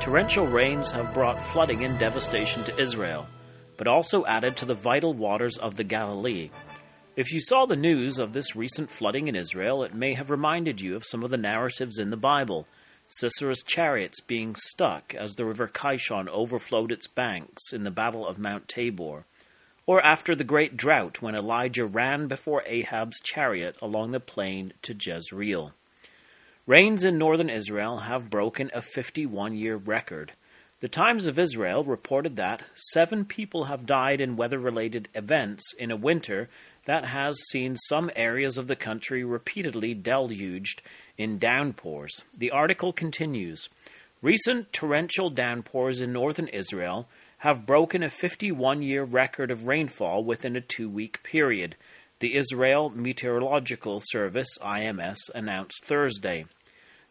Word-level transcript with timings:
Torrential 0.00 0.46
rains 0.46 0.90
have 0.92 1.12
brought 1.12 1.42
flooding 1.42 1.84
and 1.84 1.98
devastation 1.98 2.64
to 2.64 2.80
Israel, 2.80 3.28
but 3.76 3.86
also 3.86 4.24
added 4.24 4.56
to 4.56 4.64
the 4.64 4.74
vital 4.74 5.12
waters 5.12 5.58
of 5.58 5.74
the 5.74 5.84
Galilee. 5.84 6.48
If 7.16 7.34
you 7.34 7.40
saw 7.42 7.66
the 7.66 7.76
news 7.76 8.18
of 8.18 8.32
this 8.32 8.56
recent 8.56 8.90
flooding 8.90 9.28
in 9.28 9.36
Israel, 9.36 9.84
it 9.84 9.94
may 9.94 10.14
have 10.14 10.30
reminded 10.30 10.80
you 10.80 10.96
of 10.96 11.04
some 11.04 11.22
of 11.22 11.28
the 11.28 11.36
narratives 11.36 11.98
in 11.98 12.08
the 12.08 12.16
Bible. 12.16 12.66
Sisera's 13.08 13.62
chariots 13.62 14.20
being 14.20 14.54
stuck 14.54 15.14
as 15.14 15.34
the 15.34 15.44
river 15.44 15.68
Kishon 15.68 16.28
overflowed 16.28 16.92
its 16.92 17.06
banks 17.06 17.70
in 17.70 17.84
the 17.84 17.90
battle 17.90 18.26
of 18.26 18.38
Mount 18.38 18.68
Tabor, 18.68 19.26
or 19.84 20.02
after 20.02 20.34
the 20.34 20.44
great 20.44 20.78
drought 20.78 21.20
when 21.20 21.34
Elijah 21.34 21.84
ran 21.84 22.26
before 22.26 22.62
Ahab's 22.64 23.20
chariot 23.20 23.76
along 23.82 24.12
the 24.12 24.18
plain 24.18 24.72
to 24.80 24.94
Jezreel. 24.98 25.74
Rains 26.70 27.02
in 27.02 27.18
northern 27.18 27.50
Israel 27.50 27.96
have 27.96 28.30
broken 28.30 28.70
a 28.72 28.80
51 28.80 29.56
year 29.56 29.74
record. 29.74 30.34
The 30.78 30.86
Times 30.86 31.26
of 31.26 31.36
Israel 31.36 31.82
reported 31.82 32.36
that 32.36 32.62
seven 32.92 33.24
people 33.24 33.64
have 33.64 33.86
died 33.86 34.20
in 34.20 34.36
weather 34.36 34.60
related 34.60 35.08
events 35.12 35.64
in 35.80 35.90
a 35.90 35.96
winter 35.96 36.48
that 36.84 37.06
has 37.06 37.36
seen 37.48 37.76
some 37.76 38.08
areas 38.14 38.56
of 38.56 38.68
the 38.68 38.76
country 38.76 39.24
repeatedly 39.24 39.94
deluged 39.94 40.80
in 41.18 41.40
downpours. 41.40 42.22
The 42.38 42.52
article 42.52 42.92
continues 42.92 43.68
Recent 44.22 44.72
torrential 44.72 45.28
downpours 45.28 46.00
in 46.00 46.12
northern 46.12 46.46
Israel 46.46 47.08
have 47.38 47.66
broken 47.66 48.04
a 48.04 48.08
51 48.08 48.82
year 48.82 49.02
record 49.02 49.50
of 49.50 49.66
rainfall 49.66 50.22
within 50.22 50.54
a 50.54 50.60
two 50.60 50.88
week 50.88 51.24
period, 51.24 51.74
the 52.20 52.36
Israel 52.36 52.90
Meteorological 52.90 53.98
Service 54.04 54.56
IMS 54.62 55.18
announced 55.34 55.84
Thursday. 55.84 56.44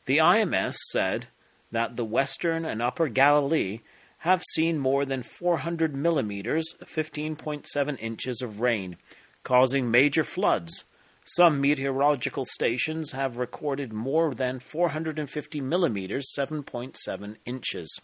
The 0.09 0.17
IMS 0.17 0.73
said 0.91 1.27
that 1.71 1.95
the 1.95 2.03
western 2.03 2.65
and 2.65 2.81
upper 2.81 3.09
Galilee 3.09 3.81
have 4.25 4.41
seen 4.55 4.79
more 4.79 5.05
than 5.05 5.21
400 5.21 5.95
millimeters, 5.95 6.73
15.7 6.83 7.99
inches 7.99 8.41
of 8.41 8.59
rain, 8.59 8.97
causing 9.43 9.91
major 9.91 10.23
floods. 10.23 10.85
Some 11.25 11.61
meteorological 11.61 12.45
stations 12.45 13.11
have 13.11 13.37
recorded 13.37 13.93
more 13.93 14.33
than 14.33 14.59
450 14.59 15.61
millimeters, 15.61 16.33
7.7 16.35 17.35
inches. 17.45 17.99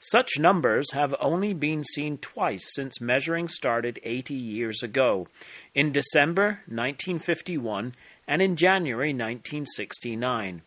Such 0.00 0.40
numbers 0.40 0.90
have 0.94 1.14
only 1.20 1.54
been 1.54 1.84
seen 1.84 2.18
twice 2.18 2.74
since 2.74 3.00
measuring 3.00 3.46
started 3.46 4.00
80 4.02 4.34
years 4.34 4.82
ago, 4.82 5.28
in 5.76 5.92
December 5.92 6.62
1951 6.66 7.94
and 8.26 8.42
in 8.42 8.56
January 8.56 9.10
1969. 9.10 10.62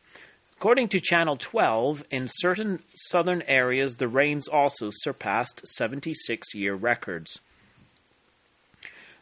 According 0.60 0.90
to 0.90 1.00
Channel 1.00 1.38
12, 1.38 2.04
in 2.12 2.28
certain 2.28 2.84
southern 2.94 3.44
areas 3.44 3.96
the 3.96 4.10
rains 4.10 4.50
also 4.50 4.90
surpassed 4.92 5.66
76 5.66 6.54
year 6.54 6.76
records. 6.76 7.40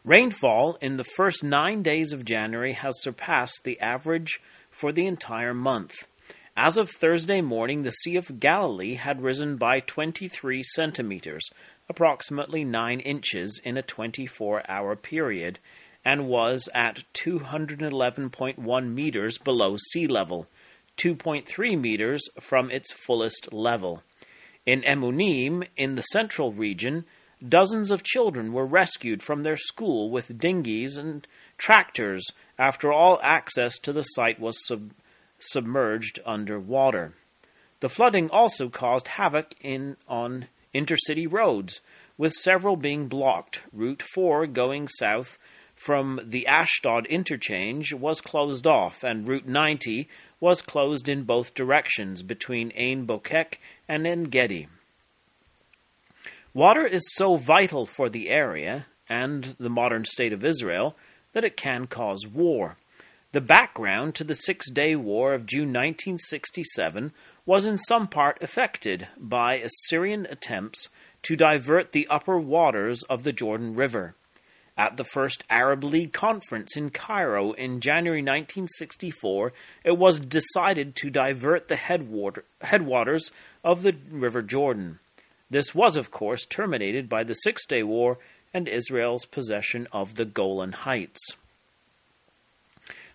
Rainfall 0.04 0.78
in 0.80 0.96
the 0.96 1.04
first 1.04 1.44
nine 1.44 1.84
days 1.84 2.12
of 2.12 2.24
January 2.24 2.72
has 2.72 3.00
surpassed 3.00 3.60
the 3.62 3.78
average 3.78 4.40
for 4.68 4.90
the 4.90 5.06
entire 5.06 5.54
month. 5.54 6.08
As 6.56 6.76
of 6.76 6.90
Thursday 6.90 7.40
morning, 7.40 7.84
the 7.84 7.92
Sea 7.92 8.16
of 8.16 8.40
Galilee 8.40 8.94
had 8.94 9.22
risen 9.22 9.58
by 9.58 9.78
23 9.78 10.64
centimeters, 10.64 11.48
approximately 11.88 12.64
9 12.64 12.98
inches, 12.98 13.60
in 13.62 13.76
a 13.76 13.82
24 13.82 14.68
hour 14.68 14.96
period, 14.96 15.60
and 16.04 16.26
was 16.26 16.68
at 16.74 17.04
211.1 17.14 18.92
meters 18.92 19.38
below 19.38 19.76
sea 19.76 20.08
level, 20.08 20.48
2.3 20.98 21.80
meters 21.80 22.22
from 22.38 22.70
its 22.70 22.92
fullest 22.92 23.52
level. 23.52 24.02
In 24.66 24.82
Emunim, 24.82 25.66
in 25.76 25.94
the 25.94 26.02
central 26.02 26.52
region, 26.52 27.04
Dozens 27.46 27.92
of 27.92 28.02
children 28.02 28.52
were 28.52 28.66
rescued 28.66 29.22
from 29.22 29.42
their 29.44 29.56
school 29.56 30.10
with 30.10 30.38
dinghies 30.38 30.96
and 30.96 31.26
tractors 31.56 32.26
after 32.58 32.92
all 32.92 33.20
access 33.22 33.78
to 33.78 33.92
the 33.92 34.02
site 34.02 34.40
was 34.40 34.66
sub- 34.66 34.92
submerged 35.38 36.18
under 36.26 36.58
water. 36.58 37.14
The 37.78 37.88
flooding 37.88 38.28
also 38.30 38.68
caused 38.68 39.06
havoc 39.08 39.54
in, 39.60 39.96
on 40.08 40.48
intercity 40.74 41.30
roads, 41.30 41.80
with 42.16 42.32
several 42.32 42.74
being 42.74 43.06
blocked. 43.06 43.62
Route 43.72 44.02
4 44.02 44.48
going 44.48 44.88
south 44.88 45.38
from 45.78 46.20
the 46.24 46.46
Ashdod 46.46 47.06
interchange 47.06 47.94
was 47.94 48.20
closed 48.20 48.66
off, 48.66 49.04
and 49.04 49.28
Route 49.28 49.46
90 49.46 50.08
was 50.40 50.60
closed 50.60 51.08
in 51.08 51.22
both 51.22 51.54
directions 51.54 52.22
between 52.22 52.72
Ain 52.74 53.06
Bokek 53.06 53.58
and 53.88 54.06
En 54.06 54.24
Gedi. 54.24 54.66
Water 56.52 56.84
is 56.84 57.14
so 57.14 57.36
vital 57.36 57.86
for 57.86 58.08
the 58.08 58.28
area 58.28 58.86
and 59.08 59.54
the 59.60 59.70
modern 59.70 60.04
state 60.04 60.32
of 60.32 60.44
Israel 60.44 60.96
that 61.32 61.44
it 61.44 61.56
can 61.56 61.86
cause 61.86 62.26
war. 62.26 62.76
The 63.30 63.40
background 63.40 64.16
to 64.16 64.24
the 64.24 64.34
Six 64.34 64.70
Day 64.70 64.96
War 64.96 65.32
of 65.32 65.46
June 65.46 65.68
1967 65.68 67.12
was 67.46 67.64
in 67.64 67.78
some 67.78 68.08
part 68.08 68.42
affected 68.42 69.06
by 69.16 69.54
a 69.54 69.68
Syrian 69.86 70.26
attempts 70.28 70.88
to 71.22 71.36
divert 71.36 71.92
the 71.92 72.08
upper 72.08 72.38
waters 72.38 73.04
of 73.04 73.22
the 73.22 73.32
Jordan 73.32 73.76
River. 73.76 74.14
At 74.78 74.96
the 74.96 75.04
first 75.04 75.42
Arab 75.50 75.82
League 75.82 76.12
conference 76.12 76.76
in 76.76 76.90
Cairo 76.90 77.50
in 77.50 77.80
January 77.80 78.22
1964, 78.22 79.52
it 79.82 79.98
was 79.98 80.20
decided 80.20 80.94
to 80.96 81.10
divert 81.10 81.66
the 81.66 81.74
headwater, 81.74 82.44
headwaters 82.60 83.32
of 83.64 83.82
the 83.82 83.96
River 84.08 84.40
Jordan. 84.40 85.00
This 85.50 85.74
was, 85.74 85.96
of 85.96 86.12
course, 86.12 86.46
terminated 86.46 87.08
by 87.08 87.24
the 87.24 87.34
Six 87.34 87.66
Day 87.66 87.82
War 87.82 88.18
and 88.54 88.68
Israel's 88.68 89.24
possession 89.24 89.88
of 89.90 90.14
the 90.14 90.24
Golan 90.24 90.72
Heights. 90.72 91.32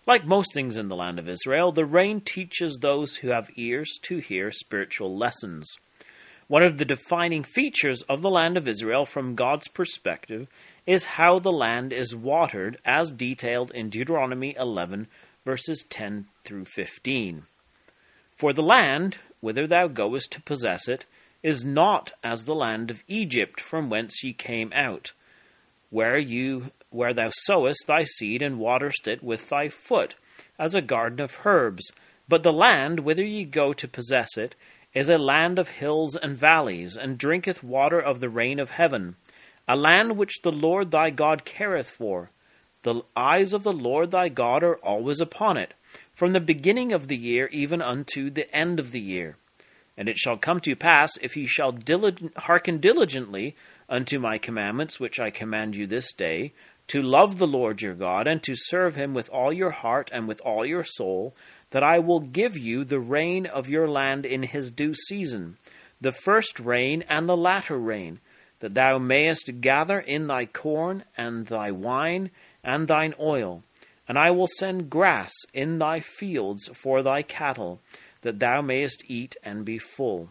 Like 0.06 0.26
most 0.26 0.52
things 0.52 0.76
in 0.76 0.88
the 0.88 0.96
land 0.96 1.18
of 1.18 1.30
Israel, 1.30 1.72
the 1.72 1.86
rain 1.86 2.20
teaches 2.20 2.76
those 2.76 3.16
who 3.16 3.28
have 3.28 3.50
ears 3.56 3.98
to 4.02 4.18
hear 4.18 4.52
spiritual 4.52 5.16
lessons. 5.16 5.74
One 6.46 6.62
of 6.62 6.76
the 6.76 6.84
defining 6.84 7.42
features 7.42 8.02
of 8.02 8.20
the 8.20 8.28
land 8.28 8.58
of 8.58 8.68
Israel 8.68 9.06
from 9.06 9.34
God's 9.34 9.66
perspective 9.66 10.46
is 10.86 11.04
how 11.04 11.38
the 11.38 11.52
land 11.52 11.92
is 11.92 12.14
watered, 12.14 12.78
as 12.84 13.10
detailed 13.10 13.70
in 13.70 13.88
Deuteronomy 13.88 14.54
11, 14.56 15.06
verses 15.44 15.84
10 15.88 16.26
through 16.44 16.64
15. 16.66 17.44
For 18.36 18.52
the 18.52 18.62
land, 18.62 19.18
whither 19.40 19.66
thou 19.66 19.88
goest 19.88 20.32
to 20.32 20.42
possess 20.42 20.88
it, 20.88 21.06
is 21.42 21.64
not 21.64 22.12
as 22.22 22.44
the 22.44 22.54
land 22.54 22.90
of 22.90 23.04
Egypt 23.06 23.60
from 23.60 23.90
whence 23.90 24.22
ye 24.24 24.32
came 24.32 24.72
out, 24.74 25.12
where 25.90 26.18
you 26.18 26.70
where 26.90 27.12
thou 27.12 27.28
sowest 27.30 27.86
thy 27.86 28.04
seed 28.04 28.40
and 28.40 28.58
waterest 28.58 29.08
it 29.08 29.22
with 29.22 29.48
thy 29.48 29.68
foot, 29.68 30.14
as 30.58 30.74
a 30.74 30.80
garden 30.80 31.20
of 31.20 31.40
herbs. 31.44 31.92
But 32.28 32.42
the 32.42 32.52
land 32.52 33.00
whither 33.00 33.24
ye 33.24 33.44
go 33.44 33.72
to 33.72 33.88
possess 33.88 34.36
it 34.36 34.54
is 34.94 35.08
a 35.08 35.18
land 35.18 35.58
of 35.58 35.68
hills 35.68 36.16
and 36.16 36.36
valleys, 36.36 36.96
and 36.96 37.18
drinketh 37.18 37.64
water 37.64 38.00
of 38.00 38.20
the 38.20 38.28
rain 38.28 38.60
of 38.60 38.70
heaven, 38.70 39.16
a 39.66 39.76
land 39.76 40.16
which 40.16 40.42
the 40.42 40.52
Lord 40.52 40.90
thy 40.90 41.10
God 41.10 41.44
careth 41.44 41.90
for. 41.90 42.30
The 42.82 43.02
eyes 43.16 43.52
of 43.52 43.62
the 43.62 43.72
Lord 43.72 44.10
thy 44.10 44.28
God 44.28 44.62
are 44.62 44.76
always 44.76 45.20
upon 45.20 45.56
it, 45.56 45.72
from 46.12 46.32
the 46.32 46.40
beginning 46.40 46.92
of 46.92 47.08
the 47.08 47.16
year 47.16 47.48
even 47.50 47.80
unto 47.80 48.28
the 48.28 48.54
end 48.54 48.78
of 48.78 48.90
the 48.90 49.00
year. 49.00 49.36
And 49.96 50.08
it 50.08 50.18
shall 50.18 50.36
come 50.36 50.60
to 50.60 50.76
pass, 50.76 51.16
if 51.22 51.36
ye 51.36 51.46
shall 51.46 51.72
diligent, 51.72 52.36
hearken 52.36 52.78
diligently 52.78 53.56
unto 53.88 54.18
my 54.18 54.38
commandments, 54.38 55.00
which 55.00 55.18
I 55.18 55.30
command 55.30 55.76
you 55.76 55.86
this 55.86 56.12
day, 56.12 56.52
to 56.88 57.00
love 57.00 57.38
the 57.38 57.46
Lord 57.46 57.80
your 57.80 57.94
God, 57.94 58.28
and 58.28 58.42
to 58.42 58.54
serve 58.56 58.96
him 58.96 59.14
with 59.14 59.30
all 59.30 59.52
your 59.52 59.70
heart 59.70 60.10
and 60.12 60.28
with 60.28 60.40
all 60.42 60.66
your 60.66 60.84
soul, 60.84 61.34
that 61.70 61.82
I 61.82 61.98
will 61.98 62.20
give 62.20 62.58
you 62.58 62.84
the 62.84 63.00
rain 63.00 63.46
of 63.46 63.68
your 63.68 63.88
land 63.88 64.26
in 64.26 64.42
his 64.42 64.70
due 64.70 64.94
season, 64.94 65.56
the 66.00 66.12
first 66.12 66.60
rain 66.60 67.02
and 67.08 67.26
the 67.26 67.36
latter 67.36 67.78
rain, 67.78 68.20
that 68.60 68.74
thou 68.74 68.98
mayest 68.98 69.60
gather 69.60 69.98
in 69.98 70.26
thy 70.26 70.46
corn 70.46 71.04
and 71.16 71.46
thy 71.46 71.70
wine 71.70 72.30
and 72.62 72.88
thine 72.88 73.14
oil. 73.20 73.62
And 74.08 74.18
I 74.18 74.30
will 74.30 74.48
send 74.58 74.90
grass 74.90 75.32
in 75.52 75.78
thy 75.78 76.00
fields 76.00 76.68
for 76.68 77.02
thy 77.02 77.22
cattle, 77.22 77.80
that 78.22 78.38
thou 78.38 78.60
mayest 78.60 79.04
eat 79.08 79.36
and 79.42 79.64
be 79.64 79.78
full. 79.78 80.28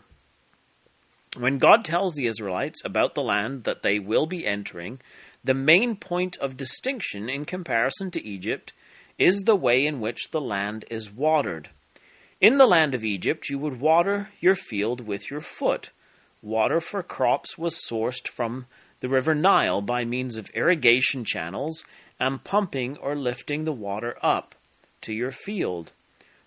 When 1.36 1.58
God 1.58 1.84
tells 1.84 2.14
the 2.14 2.28
Israelites 2.28 2.81
about 2.86 3.16
the 3.16 3.24
land 3.24 3.64
that 3.64 3.81
they 3.81 3.98
will 3.98 4.28
be 4.28 4.46
entering, 4.46 5.00
the 5.44 5.56
main 5.56 5.96
point 5.96 6.38
of 6.38 6.56
distinction 6.56 7.30
in 7.30 7.46
comparison 7.46 8.12
to 8.12 8.24
Egypt 8.24 8.72
is 9.18 9.42
the 9.42 9.56
way 9.56 9.86
in 9.86 10.00
which 10.00 10.31
the 10.31 10.42
land 10.42 10.86
is 10.90 11.12
watered. 11.12 11.69
In 12.40 12.58
the 12.58 12.68
land 12.68 12.94
of 12.94 13.04
Egypt, 13.04 13.50
you 13.50 13.58
would 13.58 13.80
water 13.80 14.30
your 14.40 14.56
field 14.56 15.02
with 15.08 15.31
your 15.31 15.42
foot. 15.42 15.92
Water 16.44 16.81
for 16.81 17.01
crops 17.01 17.57
was 17.57 17.81
sourced 17.90 18.28
from 18.28 18.66
the 19.00 19.07
river 19.07 19.34
Nile 19.34 19.81
by 19.81 20.04
means 20.04 20.36
of 20.36 20.50
irrigation 20.50 21.24
channels 21.24 21.86
and 22.19 22.44
pumping 22.44 22.98
or 22.98 23.16
lifting 23.16 23.63
the 23.63 23.72
water 23.72 24.18
up 24.22 24.54
to 25.04 25.13
your 25.13 25.31
field. 25.31 25.94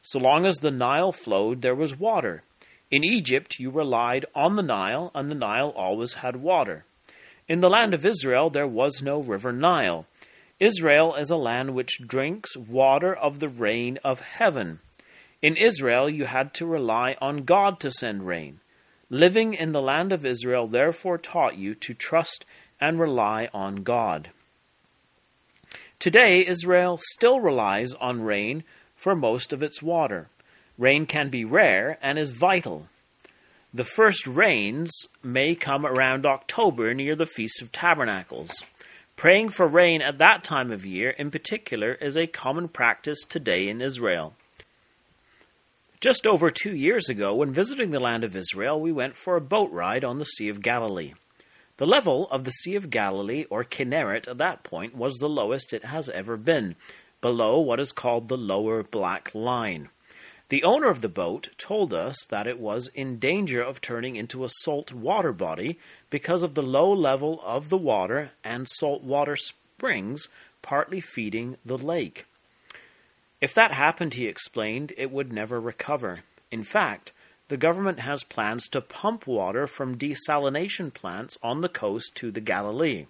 So 0.03 0.19
long 0.19 0.45
as 0.45 0.59
the 0.59 0.71
Nile 0.71 1.13
flowed, 1.13 1.63
there 1.63 1.75
was 1.75 1.99
water. 1.99 2.43
In 2.91 3.05
Egypt, 3.05 3.59
you 3.59 3.71
relied 3.71 4.27
on 4.35 4.57
the 4.57 4.63
Nile, 4.63 5.11
and 5.15 5.31
the 5.31 5.35
Nile 5.35 5.73
always 5.75 6.13
had 6.13 6.37
water. 6.37 6.85
In 7.49 7.61
the 7.61 7.71
land 7.71 7.95
of 7.95 8.05
Israel, 8.05 8.51
there 8.51 8.69
was 8.69 9.01
no 9.01 9.21
river 9.21 9.51
Nile. 9.51 10.07
Israel 10.61 11.15
is 11.15 11.31
a 11.31 11.37
land 11.37 11.75
which 11.75 12.03
drinks 12.07 12.55
water 12.55 13.15
of 13.15 13.41
the 13.41 13.49
rain 13.49 13.99
of 14.05 14.21
heaven. 14.21 14.81
In 15.41 15.57
Israel, 15.57 16.11
you 16.11 16.27
had 16.27 16.53
to 16.55 16.67
rely 16.67 17.17
on 17.19 17.45
God 17.45 17.81
to 17.81 17.91
send 17.91 18.27
rain. 18.27 18.61
Living 19.11 19.55
in 19.55 19.73
the 19.73 19.83
land 19.83 20.13
of 20.13 20.27
Israel 20.27 20.67
therefore 20.67 21.19
taught 21.19 21.57
you 21.57 21.75
to 21.77 21.95
trust 21.95 22.45
and 22.81 22.99
rely 22.99 23.49
on 23.55 23.83
God. 23.83 24.31
Today, 25.99 26.47
Israel 26.47 26.99
still 27.01 27.41
relies 27.41 27.95
on 27.95 28.23
rain 28.23 28.65
for 28.95 29.15
most 29.15 29.53
of 29.53 29.63
its 29.63 29.81
water. 29.81 30.29
Rain 30.77 31.07
can 31.07 31.31
be 31.31 31.45
rare 31.45 31.99
and 32.03 32.19
is 32.19 32.33
vital. 32.33 32.89
The 33.73 33.85
first 33.85 34.27
rains 34.27 34.91
may 35.23 35.55
come 35.55 35.87
around 35.87 36.27
October 36.27 36.93
near 36.93 37.15
the 37.15 37.27
Feast 37.27 37.63
of 37.63 37.73
Tabernacles. 37.73 38.63
Praying 39.17 39.51
for 39.51 39.67
rain 39.67 40.03
at 40.03 40.19
that 40.19 40.45
time 40.45 40.71
of 40.71 40.85
year, 40.85 41.11
in 41.11 41.31
particular, 41.31 41.93
is 41.95 42.17
a 42.17 42.27
common 42.27 42.69
practice 42.69 43.23
today 43.27 43.69
in 43.69 43.81
Israel. 43.81 44.35
Just 46.01 46.27
over 46.27 46.51
two 46.51 46.77
years 46.77 47.09
ago, 47.09 47.35
when 47.35 47.53
visiting 47.53 47.91
the 47.91 48.01
land 48.01 48.23
of 48.23 48.37
Israel, 48.37 48.79
we 48.79 48.93
went 48.93 49.17
for 49.17 49.35
a 49.35 49.41
boat 49.41 49.73
ride 49.73 50.05
on 50.05 50.19
the 50.19 50.27
Sea 50.27 50.51
of 50.51 50.61
Galilee. 50.61 51.15
The 51.79 51.87
level 51.87 52.29
of 52.29 52.45
the 52.45 52.51
Sea 52.51 52.77
of 52.77 52.91
Galilee, 52.91 53.47
or 53.49 53.65
Kinneret, 53.65 54.29
at 54.29 54.37
that 54.37 54.63
point 54.63 54.95
was 54.95 55.15
the 55.17 55.29
lowest 55.29 55.73
it 55.73 55.87
has 55.87 56.11
ever 56.11 56.37
been, 56.37 56.77
below 57.23 57.59
what 57.59 57.81
is 57.81 57.93
called 57.93 58.29
the 58.29 58.37
Lower 58.37 58.83
Black 58.83 59.35
Line. 59.35 59.89
The 60.51 60.65
owner 60.65 60.89
of 60.89 61.01
the 61.01 61.09
boat 61.09 61.49
told 61.57 61.95
us 61.95 62.17
that 62.29 62.47
it 62.47 62.61
was 62.61 62.89
in 62.95 63.19
danger 63.19 63.63
of 63.63 63.81
turning 63.81 64.17
into 64.17 64.45
a 64.45 64.51
salt 64.51 64.93
water 64.93 65.33
body 65.33 65.79
because 66.11 66.43
of 66.43 66.55
the 66.55 66.63
low 66.63 66.93
level 66.93 67.41
of 67.43 67.71
the 67.71 67.79
water 67.79 68.33
and 68.45 68.69
salt 68.69 69.03
water 69.03 69.35
springs 69.35 70.29
partly 70.61 71.01
feeding 71.01 71.57
the 71.65 71.79
lake. 71.79 72.27
If 73.41 73.53
that 73.55 73.73
happened, 73.73 74.15
he 74.15 74.27
explained, 74.27 74.93
it 74.97 75.11
would 75.11 75.33
never 75.33 75.61
recover. 75.61 76.21
In 76.51 76.65
fact, 76.65 77.13
the 77.49 77.57
government 77.57 78.01
has 78.01 78.25
plans 78.25 78.67
to 78.69 78.81
pump 78.81 79.27
water 79.27 79.67
from 79.67 79.99
desalination 79.99 80.93
plants 80.93 81.37
on 81.43 81.61
the 81.61 81.69
coast 81.69 82.15
to 82.17 82.31
the 82.31 82.41
Galilee. 82.41 83.07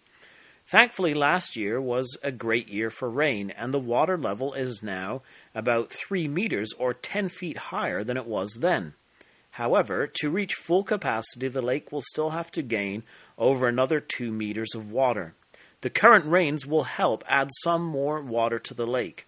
Thankfully, 0.66 1.14
last 1.14 1.56
year 1.56 1.80
was 1.80 2.18
a 2.24 2.32
great 2.32 2.68
year 2.68 2.90
for 2.90 3.08
rain, 3.08 3.50
and 3.50 3.72
the 3.72 3.78
water 3.78 4.18
level 4.18 4.52
is 4.52 4.82
now 4.82 5.22
about 5.54 5.90
3 5.90 6.26
meters 6.26 6.72
or 6.72 6.92
10 6.92 7.28
feet 7.28 7.56
higher 7.56 8.02
than 8.02 8.16
it 8.16 8.26
was 8.26 8.58
then. 8.60 8.94
However, 9.52 10.06
to 10.06 10.28
reach 10.28 10.54
full 10.54 10.82
capacity, 10.82 11.46
the 11.46 11.62
lake 11.62 11.92
will 11.92 12.02
still 12.02 12.30
have 12.30 12.50
to 12.50 12.62
gain 12.62 13.04
over 13.38 13.68
another 13.68 14.00
2 14.00 14.32
meters 14.32 14.74
of 14.74 14.90
water. 14.90 15.34
The 15.82 15.88
current 15.88 16.26
rains 16.26 16.66
will 16.66 16.84
help 16.84 17.22
add 17.28 17.50
some 17.62 17.84
more 17.84 18.20
water 18.20 18.58
to 18.58 18.74
the 18.74 18.86
lake. 18.86 19.26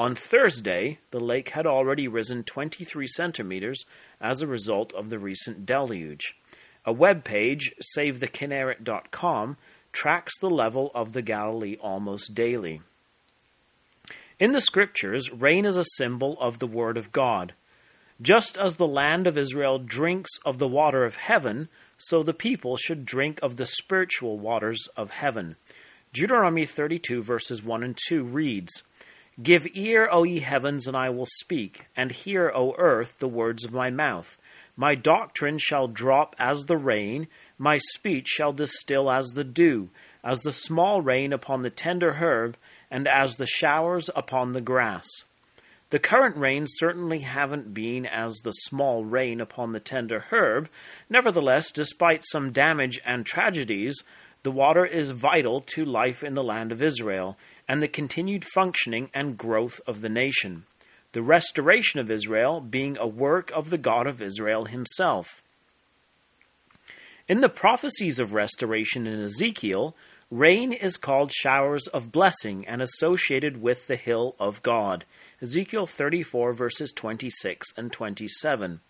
On 0.00 0.14
Thursday, 0.14 0.96
the 1.10 1.20
lake 1.20 1.50
had 1.50 1.66
already 1.66 2.08
risen 2.08 2.42
23 2.42 3.06
centimeters 3.06 3.84
as 4.18 4.40
a 4.40 4.46
result 4.46 4.94
of 4.94 5.10
the 5.10 5.18
recent 5.18 5.66
deluge. 5.66 6.38
A 6.86 6.92
web 6.92 7.22
page, 7.22 7.74
savethekinneret.com, 7.94 9.58
tracks 9.92 10.32
the 10.40 10.48
level 10.48 10.90
of 10.94 11.12
the 11.12 11.20
Galilee 11.20 11.76
almost 11.82 12.34
daily. 12.34 12.80
In 14.38 14.52
the 14.52 14.62
scriptures, 14.62 15.30
rain 15.30 15.66
is 15.66 15.76
a 15.76 15.84
symbol 15.96 16.40
of 16.40 16.60
the 16.60 16.66
Word 16.66 16.96
of 16.96 17.12
God. 17.12 17.52
Just 18.22 18.56
as 18.56 18.76
the 18.76 18.88
land 18.88 19.26
of 19.26 19.36
Israel 19.36 19.78
drinks 19.78 20.30
of 20.46 20.56
the 20.56 20.66
water 20.66 21.04
of 21.04 21.16
heaven, 21.16 21.68
so 21.98 22.22
the 22.22 22.32
people 22.32 22.78
should 22.78 23.04
drink 23.04 23.38
of 23.42 23.58
the 23.58 23.66
spiritual 23.66 24.38
waters 24.38 24.88
of 24.96 25.10
heaven. 25.10 25.56
Deuteronomy 26.14 26.64
32, 26.64 27.22
verses 27.22 27.62
1 27.62 27.82
and 27.82 27.98
2 28.08 28.24
reads, 28.24 28.82
Give 29.42 29.66
ear, 29.74 30.08
O 30.10 30.24
ye 30.24 30.40
heavens, 30.40 30.86
and 30.86 30.96
I 30.96 31.08
will 31.08 31.28
speak, 31.38 31.86
and 31.96 32.12
hear, 32.12 32.52
O 32.54 32.74
earth, 32.76 33.18
the 33.20 33.28
words 33.28 33.64
of 33.64 33.72
my 33.72 33.88
mouth. 33.88 34.36
My 34.76 34.94
doctrine 34.94 35.58
shall 35.58 35.88
drop 35.88 36.34
as 36.38 36.64
the 36.64 36.76
rain, 36.76 37.28
my 37.56 37.78
speech 37.78 38.26
shall 38.26 38.52
distill 38.52 39.10
as 39.10 39.28
the 39.28 39.44
dew, 39.44 39.88
as 40.24 40.40
the 40.40 40.52
small 40.52 41.00
rain 41.00 41.32
upon 41.32 41.62
the 41.62 41.70
tender 41.70 42.14
herb, 42.14 42.56
and 42.90 43.06
as 43.06 43.36
the 43.36 43.46
showers 43.46 44.10
upon 44.14 44.52
the 44.52 44.60
grass. 44.60 45.06
The 45.90 45.98
current 45.98 46.36
rains 46.36 46.74
certainly 46.76 47.20
haven't 47.20 47.72
been 47.72 48.06
as 48.06 48.34
the 48.44 48.52
small 48.52 49.04
rain 49.04 49.40
upon 49.40 49.72
the 49.72 49.80
tender 49.80 50.26
herb. 50.30 50.68
Nevertheless, 51.08 51.70
despite 51.70 52.24
some 52.24 52.52
damage 52.52 53.00
and 53.04 53.24
tragedies, 53.24 54.02
the 54.42 54.50
water 54.50 54.86
is 54.86 55.10
vital 55.10 55.60
to 55.60 55.84
life 55.84 56.22
in 56.24 56.34
the 56.34 56.44
land 56.44 56.72
of 56.72 56.82
Israel, 56.82 57.36
and 57.70 57.80
the 57.80 57.86
continued 57.86 58.44
functioning 58.44 59.08
and 59.14 59.38
growth 59.38 59.80
of 59.86 60.00
the 60.00 60.08
nation, 60.08 60.64
the 61.12 61.22
restoration 61.22 62.00
of 62.00 62.10
Israel 62.10 62.60
being 62.60 62.98
a 62.98 63.06
work 63.06 63.48
of 63.52 63.70
the 63.70 63.78
God 63.78 64.08
of 64.08 64.20
Israel 64.20 64.64
himself. 64.64 65.40
In 67.28 67.42
the 67.42 67.48
prophecies 67.48 68.18
of 68.18 68.34
restoration 68.34 69.06
in 69.06 69.22
Ezekiel, 69.22 69.94
rain 70.32 70.72
is 70.72 70.96
called 70.96 71.30
showers 71.30 71.86
of 71.86 72.10
blessing 72.10 72.66
and 72.66 72.82
associated 72.82 73.62
with 73.62 73.86
the 73.86 73.94
hill 73.94 74.34
of 74.40 74.64
God. 74.64 75.04
Ezekiel 75.40 75.86
34, 75.86 76.52
verses 76.52 76.90
26 76.90 77.68
and 77.76 77.92
27. 77.92 78.80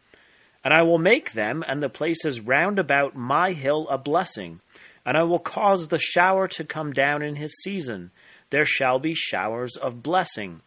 And 0.65 0.73
I 0.73 0.81
will 0.81 0.97
make 0.97 1.33
them 1.33 1.63
and 1.69 1.83
the 1.83 1.91
places 1.91 2.41
round 2.41 2.79
about 2.79 3.15
my 3.15 3.53
hill 3.53 3.87
a 3.91 3.99
blessing, 3.99 4.61
and 5.05 5.19
I 5.19 5.25
will 5.25 5.39
cause 5.39 5.89
the 5.89 5.99
shower 5.99 6.49
to 6.49 6.65
come 6.65 6.95
down 6.95 7.21
in 7.21 7.37
his 7.37 7.55
season, 7.63 8.11
there 8.51 8.67
shall 8.67 8.99
be 8.99 9.15
showers 9.15 9.77
of 9.77 10.03
blessing. 10.03 10.61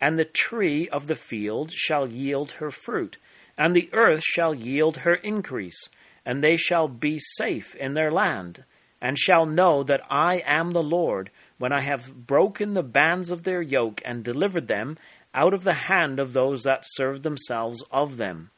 And 0.00 0.18
the 0.18 0.24
tree 0.24 0.88
of 0.88 1.06
the 1.06 1.16
field 1.16 1.72
shall 1.72 2.06
yield 2.06 2.52
her 2.52 2.70
fruit, 2.70 3.16
and 3.56 3.74
the 3.74 3.88
earth 3.92 4.22
shall 4.24 4.54
yield 4.54 4.98
her 4.98 5.14
increase, 5.14 5.88
and 6.24 6.42
they 6.42 6.56
shall 6.56 6.88
be 6.88 7.18
safe 7.18 7.74
in 7.76 7.94
their 7.94 8.10
land, 8.10 8.64
and 9.00 9.18
shall 9.18 9.46
know 9.46 9.82
that 9.82 10.04
I 10.10 10.42
am 10.44 10.72
the 10.72 10.82
Lord, 10.82 11.30
when 11.58 11.72
I 11.72 11.80
have 11.80 12.26
broken 12.26 12.74
the 12.74 12.82
bands 12.82 13.30
of 13.30 13.44
their 13.44 13.62
yoke, 13.62 14.02
and 14.04 14.22
delivered 14.22 14.68
them 14.68 14.98
out 15.34 15.54
of 15.54 15.64
the 15.64 15.74
hand 15.74 16.18
of 16.18 16.32
those 16.32 16.62
that 16.64 16.84
served 16.84 17.22
themselves 17.22 17.82
of 17.90 18.16
them. 18.16 18.50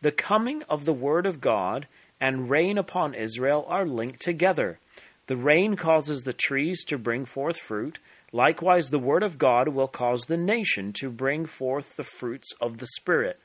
The 0.00 0.12
coming 0.12 0.62
of 0.64 0.84
the 0.84 0.92
word 0.92 1.26
of 1.26 1.40
God 1.40 1.86
and 2.20 2.50
rain 2.50 2.78
upon 2.78 3.14
Israel 3.14 3.64
are 3.68 3.84
linked 3.84 4.22
together. 4.22 4.78
The 5.26 5.36
rain 5.36 5.76
causes 5.76 6.22
the 6.22 6.32
trees 6.32 6.84
to 6.84 6.98
bring 6.98 7.24
forth 7.24 7.58
fruit, 7.58 7.98
Likewise, 8.32 8.90
the 8.90 8.98
word 8.98 9.22
of 9.22 9.38
God 9.38 9.68
will 9.68 9.88
cause 9.88 10.22
the 10.22 10.36
nation 10.36 10.92
to 10.94 11.10
bring 11.10 11.46
forth 11.46 11.96
the 11.96 12.04
fruits 12.04 12.52
of 12.60 12.78
the 12.78 12.86
Spirit. 12.98 13.40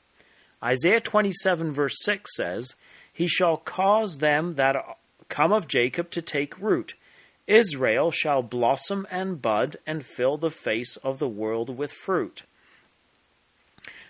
Isaiah 0.62 1.00
27, 1.00 1.72
verse 1.72 1.96
6 2.02 2.30
says, 2.36 2.74
He 3.12 3.26
shall 3.26 3.56
cause 3.56 4.18
them 4.18 4.54
that 4.54 4.76
come 5.28 5.52
of 5.52 5.68
Jacob 5.68 6.10
to 6.10 6.22
take 6.22 6.60
root. 6.60 6.94
Israel 7.46 8.10
shall 8.10 8.42
blossom 8.42 9.06
and 9.10 9.40
bud 9.40 9.76
and 9.86 10.04
fill 10.04 10.36
the 10.36 10.50
face 10.50 10.96
of 10.98 11.18
the 11.18 11.28
world 11.28 11.76
with 11.76 11.92
fruit. 11.92 12.42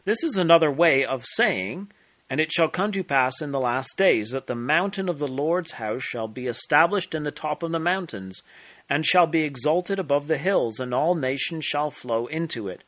This 0.05 0.23
is 0.23 0.39
another 0.39 0.71
way 0.71 1.05
of 1.05 1.25
saying, 1.27 1.91
And 2.31 2.41
it 2.41 2.53
shall 2.53 2.69
come 2.69 2.93
to 2.93 3.05
pass 3.05 3.43
in 3.43 3.51
the 3.51 3.61
last 3.61 3.95
days 3.97 4.31
that 4.31 4.47
the 4.47 4.55
mountain 4.55 5.09
of 5.09 5.19
the 5.19 5.27
Lord's 5.27 5.73
house 5.73 6.03
shall 6.03 6.29
be 6.29 6.47
established 6.47 7.15
in 7.15 7.25
the 7.25 7.31
top 7.31 7.63
of 7.63 7.73
the 7.73 7.81
mountains, 7.81 8.43
and 8.89 9.05
shall 9.05 9.27
be 9.27 9.43
exalted 9.43 9.99
above 9.99 10.27
the 10.27 10.39
hills, 10.39 10.79
and 10.79 10.95
all 10.95 11.15
nations 11.15 11.65
shall 11.65 11.91
flow 11.91 12.27
into 12.27 12.69
it. 12.69 12.83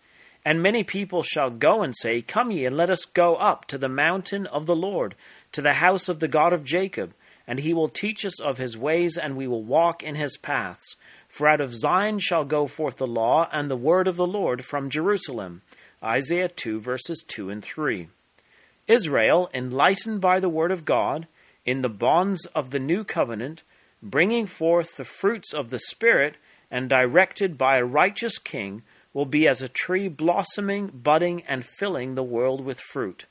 And 0.44 0.62
many 0.62 0.84
people 0.84 1.22
shall 1.22 1.50
go 1.50 1.82
and 1.82 1.94
say, 1.96 2.22
Come 2.22 2.50
ye, 2.50 2.64
and 2.64 2.76
let 2.76 2.90
us 2.90 3.04
go 3.04 3.36
up 3.36 3.66
to 3.66 3.78
the 3.78 3.88
mountain 3.88 4.46
of 4.46 4.66
the 4.66 4.76
Lord, 4.76 5.14
to 5.52 5.60
the 5.60 5.74
house 5.74 6.08
of 6.08 6.20
the 6.20 6.28
God 6.28 6.52
of 6.52 6.64
Jacob, 6.64 7.12
and 7.46 7.60
he 7.60 7.74
will 7.74 7.88
teach 7.88 8.24
us 8.24 8.40
of 8.40 8.58
his 8.58 8.76
ways, 8.76 9.18
and 9.18 9.36
we 9.36 9.46
will 9.46 9.62
walk 9.62 10.02
in 10.02 10.14
his 10.14 10.36
paths. 10.36 10.96
For 11.28 11.48
out 11.48 11.60
of 11.60 11.74
Zion 11.74 12.18
shall 12.20 12.44
go 12.44 12.66
forth 12.66 12.96
the 12.96 13.06
law 13.06 13.48
and 13.52 13.70
the 13.70 13.76
word 13.76 14.06
of 14.08 14.16
the 14.16 14.26
Lord 14.26 14.64
from 14.64 14.90
Jerusalem. 14.90 15.62
Isaiah 16.02 16.48
2, 16.48 16.80
verses 16.80 17.24
2 17.26 17.50
and 17.50 17.62
3. 17.62 18.08
Israel, 18.86 19.50
enlightened 19.52 20.20
by 20.20 20.40
the 20.40 20.48
word 20.48 20.70
of 20.70 20.84
God, 20.84 21.26
in 21.66 21.82
the 21.82 21.88
bonds 21.88 22.46
of 22.54 22.70
the 22.70 22.78
new 22.78 23.04
covenant, 23.04 23.62
bringing 24.02 24.46
forth 24.46 24.96
the 24.96 25.04
fruits 25.04 25.52
of 25.52 25.70
the 25.70 25.78
Spirit, 25.78 26.36
and 26.70 26.88
directed 26.88 27.56
by 27.56 27.78
a 27.78 27.84
righteous 27.84 28.38
king, 28.38 28.82
will 29.12 29.26
be 29.26 29.48
as 29.48 29.62
a 29.62 29.68
tree 29.68 30.06
blossoming, 30.06 30.88
budding, 30.88 31.42
and 31.48 31.64
filling 31.64 32.14
the 32.14 32.22
world 32.22 32.64
with 32.64 32.80
fruit. 32.80 33.24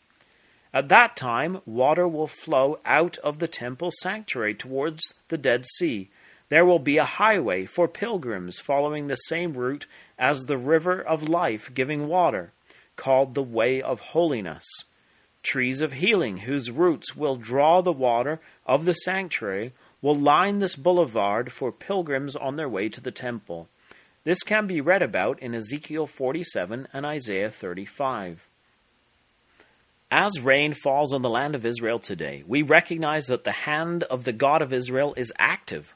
At 0.74 0.90
that 0.90 1.16
time, 1.16 1.62
water 1.66 2.08
will 2.08 2.28
flow 2.28 2.80
out 2.86 3.18
of 3.20 3.40
the 3.40 3.48
temple 3.48 3.92
sanctuary 4.02 4.54
towards 4.54 5.14
the 5.30 5.38
Dead 5.38 5.66
Sea. 5.78 6.10
There 6.50 6.66
will 6.66 6.80
be 6.80 6.98
a 6.98 7.06
highway 7.06 7.66
for 7.66 7.88
pilgrims 7.88 8.60
following 8.60 9.08
the 9.08 9.16
same 9.16 9.54
route 9.54 9.86
as 10.20 10.46
the 10.46 10.58
river 10.58 11.02
of 11.02 11.30
life 11.30 11.74
giving 11.74 12.08
water, 12.08 12.52
called 12.96 13.34
the 13.34 13.44
Way 13.44 13.82
of 13.82 14.00
Holiness. 14.00 14.66
trees 15.48 15.80
of 15.80 15.94
healing, 15.94 16.40
whose 16.40 16.70
roots 16.70 17.16
will 17.16 17.38
draw 17.38 17.82
the 17.82 17.94
water 17.94 18.40
of 18.66 18.84
the 18.84 18.94
sanctuary, 18.94 19.74
will 20.02 20.16
line 20.16 20.60
this 20.60 20.76
boulevard 20.76 21.52
for 21.52 21.72
pilgrims 21.72 22.36
on 22.36 22.56
their 22.56 22.70
way 22.70 22.90
to 22.90 23.02
the 23.02 23.12
temple. 23.12 23.68
This 24.24 24.44
can 24.44 24.68
be 24.68 24.82
read 24.82 25.02
about 25.02 25.40
in 25.40 25.56
Ezekiel 25.56 26.06
47 26.06 26.88
and 26.94 27.06
Isaiah 27.06 27.50
35. 27.50 28.48
As 30.12 30.40
rain 30.40 30.74
falls 30.74 31.14
on 31.14 31.22
the 31.22 31.30
land 31.30 31.56
of 31.56 31.66
Israel 31.66 32.00
today, 32.00 32.44
we 32.48 32.62
recognize 32.62 33.26
that 33.26 33.44
the 33.44 33.52
hand 33.52 34.04
of 34.04 34.24
the 34.24 34.32
God 34.32 34.62
of 34.62 34.72
Israel 34.72 35.14
is 35.18 35.34
active, 35.38 35.96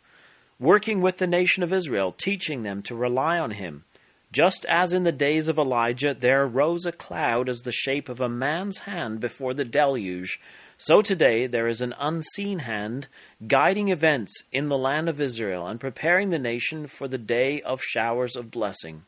working 0.60 1.02
with 1.02 1.18
the 1.18 1.28
nation 1.28 1.64
of 1.64 1.72
Israel, 1.72 2.12
teaching 2.12 2.64
them 2.64 2.82
to 2.84 2.96
rely 2.96 3.40
on 3.40 3.52
Him. 3.52 3.86
Just 4.32 4.66
as 4.66 4.94
in 4.94 5.04
the 5.04 5.12
days 5.12 5.48
of 5.48 5.58
Elijah 5.58 6.14
there 6.14 6.44
arose 6.44 6.86
a 6.86 6.92
cloud 6.92 7.50
as 7.50 7.60
the 7.60 7.72
shape 7.72 8.08
of 8.08 8.22
a 8.22 8.30
man's 8.30 8.80
hand 8.80 9.20
before 9.20 9.54
the 9.54 9.66
deluge, 9.66 10.40
so 10.82 11.00
today 11.00 11.46
there 11.46 11.68
is 11.68 11.80
an 11.80 11.94
unseen 12.00 12.58
hand 12.58 13.08
guiding 13.48 13.90
events 13.90 14.34
in 14.52 14.68
the 14.68 14.80
land 14.80 15.08
of 15.08 15.22
Israel 15.22 15.68
and 15.68 15.80
preparing 15.80 16.32
the 16.32 16.40
nation 16.40 16.88
for 16.88 17.08
the 17.08 17.20
day 17.20 17.62
of 17.62 17.84
showers 17.84 18.36
of 18.36 18.50
blessing. 18.50 19.04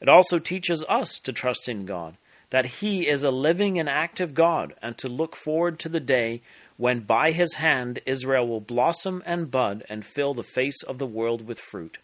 It 0.00 0.08
also 0.08 0.38
teaches 0.38 0.82
us 0.88 1.18
to 1.18 1.30
trust 1.30 1.68
in 1.68 1.84
God, 1.84 2.16
that 2.48 2.80
He 2.80 3.06
is 3.06 3.22
a 3.22 3.30
living 3.30 3.78
and 3.78 3.86
active 3.86 4.32
God, 4.32 4.72
and 4.80 4.96
to 4.96 5.08
look 5.08 5.36
forward 5.36 5.78
to 5.80 5.90
the 5.90 6.00
day 6.00 6.40
when 6.78 7.00
by 7.00 7.32
His 7.32 7.56
hand 7.56 7.98
Israel 8.06 8.48
will 8.48 8.62
blossom 8.62 9.22
and 9.26 9.50
bud 9.50 9.84
and 9.90 10.06
fill 10.06 10.32
the 10.32 10.42
face 10.42 10.82
of 10.84 10.96
the 10.96 11.06
world 11.06 11.46
with 11.46 11.60
fruit. 11.60 11.98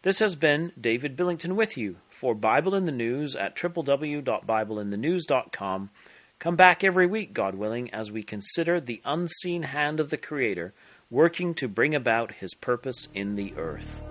This 0.00 0.20
has 0.20 0.34
been 0.34 0.72
David 0.80 1.14
Billington 1.14 1.56
with 1.56 1.76
you 1.76 1.96
for 2.08 2.34
Bible 2.34 2.74
in 2.74 2.86
the 2.86 2.92
News 2.92 3.36
at 3.36 3.54
www.bibleinthenews.com. 3.54 5.90
Come 6.40 6.56
back 6.56 6.82
every 6.82 7.06
week, 7.06 7.34
God 7.34 7.54
willing, 7.54 7.92
as 7.92 8.10
we 8.10 8.22
consider 8.22 8.80
the 8.80 9.02
unseen 9.04 9.62
hand 9.64 10.00
of 10.00 10.08
the 10.08 10.16
Creator 10.16 10.72
working 11.10 11.52
to 11.56 11.68
bring 11.68 11.94
about 11.94 12.32
His 12.32 12.54
purpose 12.54 13.08
in 13.12 13.36
the 13.36 13.52
earth. 13.58 14.02